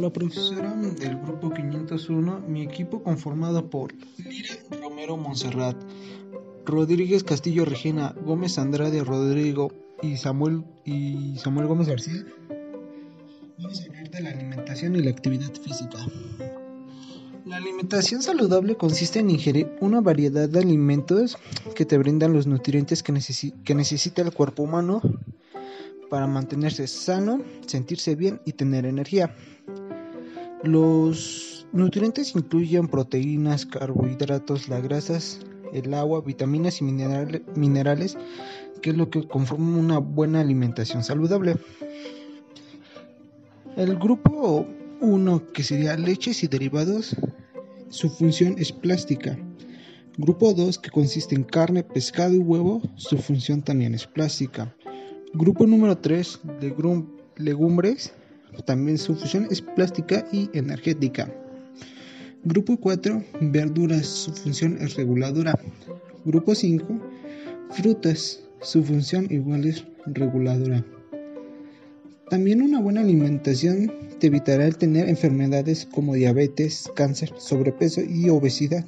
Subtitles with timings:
[0.00, 5.76] Hola profesora del grupo 501, mi equipo conformado por Lira Romero Monserrat,
[6.64, 12.24] Rodríguez Castillo Regina, Gómez Andrade Rodrigo y Samuel y Samuel Gómez García.
[13.58, 15.98] Vamos a hablar de la alimentación y la actividad física.
[17.44, 21.36] La alimentación saludable consiste en ingerir una variedad de alimentos
[21.74, 23.12] que te brindan los nutrientes que,
[23.64, 25.02] que necesita el cuerpo humano
[26.08, 29.34] para mantenerse sano, sentirse bien y tener energía.
[30.62, 35.40] Los nutrientes incluyen proteínas, carbohidratos, las grasas,
[35.72, 38.18] el agua, vitaminas y minerales,
[38.82, 41.56] que es lo que conforma una buena alimentación saludable.
[43.76, 44.66] El grupo
[45.00, 47.16] 1, que sería leches y derivados,
[47.88, 49.38] su función es plástica.
[50.18, 54.74] Grupo 2, que consiste en carne, pescado y huevo, su función también es plástica.
[55.32, 56.74] Grupo número 3, de
[57.36, 58.12] legumbres,
[58.62, 61.32] también su función es plástica y energética.
[62.44, 65.58] Grupo 4, verduras, su función es reguladora.
[66.24, 66.86] Grupo 5,
[67.70, 70.84] frutas, su función igual es reguladora.
[72.30, 78.84] También una buena alimentación te evitará el tener enfermedades como diabetes, cáncer, sobrepeso y obesidad.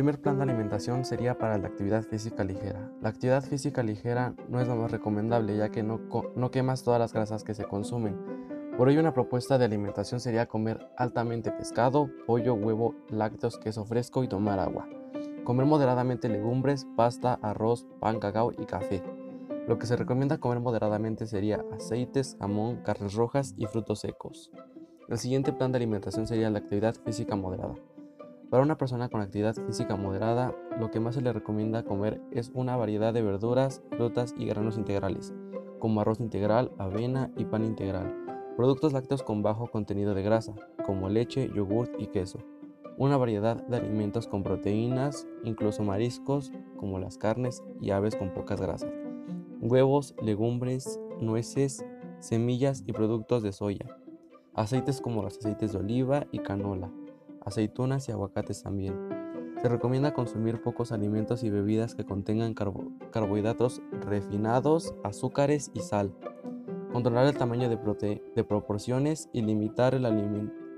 [0.00, 2.90] Primer plan de alimentación sería para la actividad física ligera.
[3.02, 6.00] La actividad física ligera no es lo más recomendable ya que no,
[6.36, 8.16] no quemas todas las grasas que se consumen.
[8.78, 14.24] Por ello una propuesta de alimentación sería comer altamente pescado, pollo, huevo, lácteos, queso fresco
[14.24, 14.88] y tomar agua.
[15.44, 19.02] Comer moderadamente legumbres, pasta, arroz, pan, cacao y café.
[19.68, 24.50] Lo que se recomienda comer moderadamente sería aceites, jamón, carnes rojas y frutos secos.
[25.10, 27.74] El siguiente plan de alimentación sería la actividad física moderada.
[28.50, 32.50] Para una persona con actividad física moderada, lo que más se le recomienda comer es
[32.52, 35.32] una variedad de verduras, frutas y granos integrales,
[35.78, 38.12] como arroz integral, avena y pan integral.
[38.56, 40.52] Productos lácteos con bajo contenido de grasa,
[40.84, 42.40] como leche, yogurt y queso.
[42.98, 48.60] Una variedad de alimentos con proteínas, incluso mariscos, como las carnes y aves con pocas
[48.60, 48.90] grasas.
[49.60, 51.84] Huevos, legumbres, nueces,
[52.18, 53.86] semillas y productos de soya.
[54.54, 56.90] Aceites como los aceites de oliva y canola
[57.44, 59.20] aceitunas y aguacates también.
[59.60, 66.14] Se recomienda consumir pocos alimentos y bebidas que contengan carbohidratos refinados, azúcares y sal.
[66.94, 70.00] Controlar el tamaño de, proporciones y limitar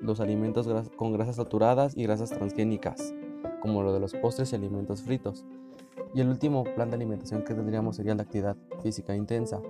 [0.00, 3.14] los alimentos con grasas saturadas y grasas transgénicas,
[3.60, 5.44] como lo de los postres y alimentos fritos.
[6.12, 9.62] Y el último plan de alimentación que tendríamos sería la actividad física intensa.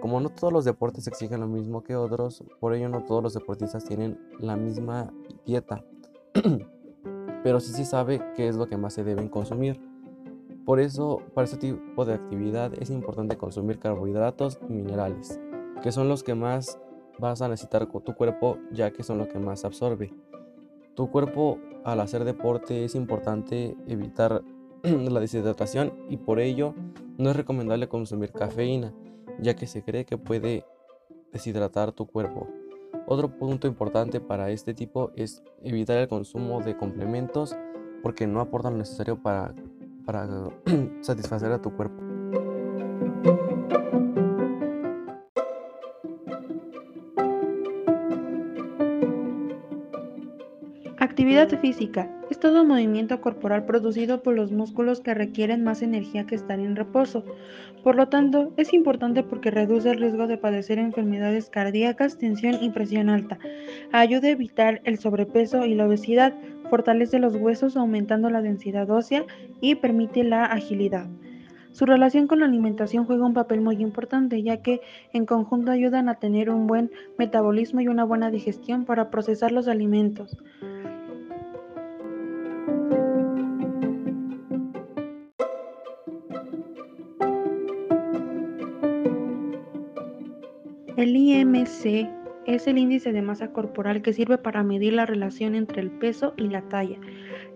[0.00, 3.34] Como no todos los deportes exigen lo mismo que otros, por ello no todos los
[3.34, 5.12] deportistas tienen la misma
[5.44, 5.84] dieta.
[7.42, 9.80] pero sí se sabe qué es lo que más se deben consumir.
[10.64, 15.40] Por eso, para este tipo de actividad es importante consumir carbohidratos y minerales,
[15.82, 16.80] que son los que más
[17.18, 20.12] vas a necesitar con tu cuerpo, ya que son los que más absorbe.
[20.94, 24.42] Tu cuerpo, al hacer deporte, es importante evitar
[24.82, 26.74] la deshidratación y por ello
[27.16, 28.92] no es recomendable consumir cafeína,
[29.38, 30.64] ya que se cree que puede
[31.32, 32.48] deshidratar tu cuerpo.
[33.06, 37.56] Otro punto importante para este tipo es evitar el consumo de complementos
[38.02, 39.54] porque no aportan lo necesario para,
[41.00, 42.05] satisfacer a tu cuerpo.
[51.36, 56.34] Actividad física es todo movimiento corporal producido por los músculos que requieren más energía que
[56.34, 57.24] estar en reposo.
[57.82, 62.70] Por lo tanto, es importante porque reduce el riesgo de padecer enfermedades cardíacas, tensión y
[62.70, 63.38] presión alta.
[63.92, 66.32] Ayuda a evitar el sobrepeso y la obesidad,
[66.70, 69.26] fortalece los huesos aumentando la densidad ósea
[69.60, 71.06] y permite la agilidad.
[71.72, 74.80] Su relación con la alimentación juega un papel muy importante, ya que
[75.12, 79.68] en conjunto ayudan a tener un buen metabolismo y una buena digestión para procesar los
[79.68, 80.38] alimentos.
[90.96, 92.08] El IMC
[92.46, 96.32] es el índice de masa corporal que sirve para medir la relación entre el peso
[96.38, 96.96] y la talla,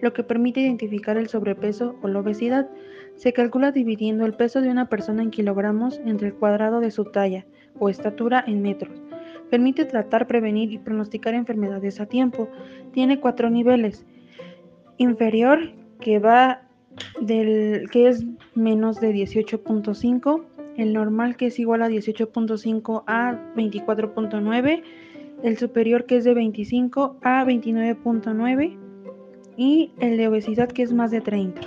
[0.03, 2.69] lo que permite identificar el sobrepeso o la obesidad.
[3.17, 7.05] Se calcula dividiendo el peso de una persona en kilogramos entre el cuadrado de su
[7.07, 7.47] talla
[7.79, 9.01] o estatura en metros.
[9.49, 12.51] Permite tratar, prevenir y pronosticar enfermedades a tiempo.
[12.93, 14.05] Tiene cuatro niveles.
[14.99, 16.61] Inferior, que va
[17.23, 20.45] del que es menos de 18.5
[20.77, 24.83] el normal que es igual a 18.5 a 24.9,
[25.43, 28.77] el superior que es de 25 a 29.9
[29.57, 31.61] y el de obesidad que es más de 30.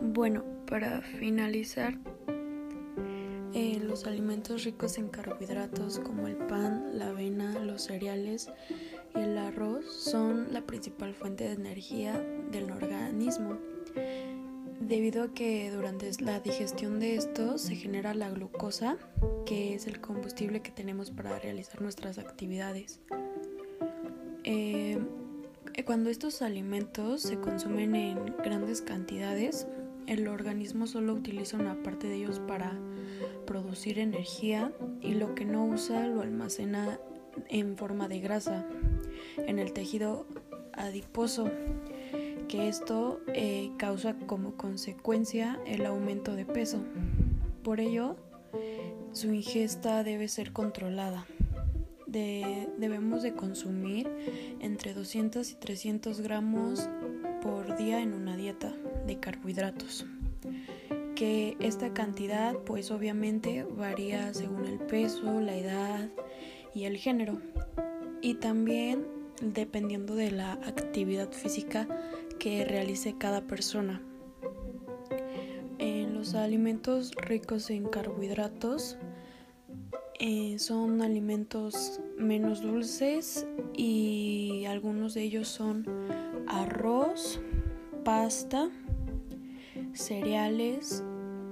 [0.00, 1.94] Bueno, para finalizar
[3.58, 8.50] eh, los alimentos ricos en carbohidratos como el pan, la avena, los cereales
[9.14, 12.20] y el arroz son la principal fuente de energía
[12.52, 13.56] del organismo,
[14.78, 18.98] debido a que durante la digestión de estos se genera la glucosa,
[19.46, 23.00] que es el combustible que tenemos para realizar nuestras actividades.
[24.44, 24.98] Eh,
[25.86, 29.66] cuando estos alimentos se consumen en grandes cantidades,
[30.06, 32.72] el organismo solo utiliza una parte de ellos para
[33.46, 36.98] producir energía y lo que no usa lo almacena
[37.48, 38.66] en forma de grasa
[39.38, 40.26] en el tejido
[40.72, 41.50] adiposo,
[42.48, 46.78] que esto eh, causa como consecuencia el aumento de peso.
[47.62, 48.16] Por ello,
[49.12, 51.26] su ingesta debe ser controlada.
[52.78, 54.10] Debemos de consumir
[54.60, 56.88] entre 200 y 300 gramos
[57.42, 58.74] por día en una dieta
[59.06, 60.06] de carbohidratos
[61.16, 66.10] que esta cantidad pues obviamente varía según el peso, la edad
[66.74, 67.40] y el género
[68.20, 69.06] y también
[69.40, 71.88] dependiendo de la actividad física
[72.38, 74.02] que realice cada persona.
[75.78, 78.98] En los alimentos ricos en carbohidratos
[80.20, 85.84] eh, son alimentos menos dulces y algunos de ellos son
[86.46, 87.40] arroz,
[88.04, 88.68] pasta,
[89.92, 91.02] cereales,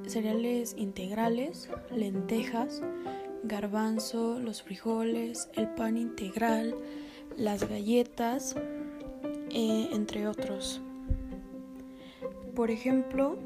[0.06, 2.82] cereales integrales, lentejas,
[3.42, 6.74] garbanzo, los frijoles, el pan integral,
[7.36, 8.56] las galletas,
[9.50, 10.80] eh, entre otros.
[12.54, 13.36] Por ejemplo,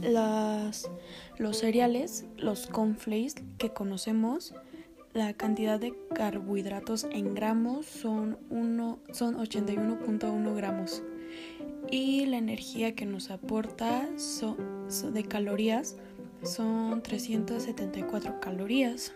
[0.00, 0.90] las,
[1.38, 4.54] los cereales, los cornflakes que conocemos,
[5.14, 8.38] la cantidad de carbohidratos en gramos son,
[9.12, 11.02] son 81.1 gramos
[11.90, 14.08] y la energía que nos aporta
[15.12, 15.96] de calorías
[16.42, 19.12] son 374 calorías.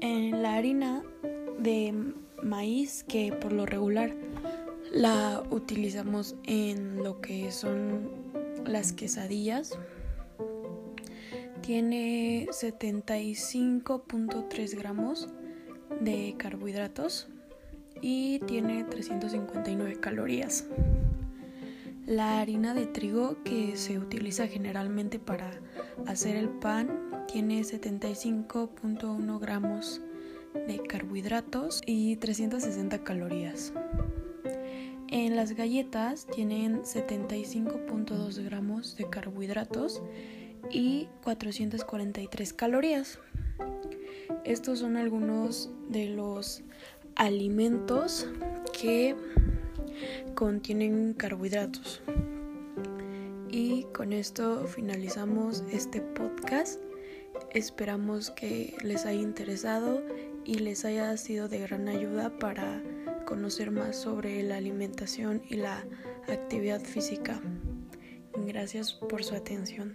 [0.00, 1.02] En la harina
[1.58, 2.12] de
[2.42, 4.14] maíz que por lo regular
[4.92, 8.10] la utilizamos en lo que son
[8.66, 9.78] las quesadillas
[11.68, 15.28] tiene 75.3 gramos
[16.00, 17.28] de carbohidratos
[18.00, 20.64] y tiene 359 calorías.
[22.06, 25.50] La harina de trigo que se utiliza generalmente para
[26.06, 30.00] hacer el pan tiene 75.1 gramos
[30.54, 33.74] de carbohidratos y 360 calorías.
[35.08, 40.00] En las galletas tienen 75.2 gramos de carbohidratos
[40.70, 43.18] y 443 calorías.
[44.44, 46.62] Estos son algunos de los
[47.16, 48.26] alimentos
[48.72, 49.16] que
[50.34, 52.02] contienen carbohidratos.
[53.50, 56.80] Y con esto finalizamos este podcast.
[57.52, 60.02] Esperamos que les haya interesado
[60.44, 62.82] y les haya sido de gran ayuda para
[63.26, 65.84] conocer más sobre la alimentación y la
[66.28, 67.40] actividad física.
[68.46, 69.92] Gracias por su atención.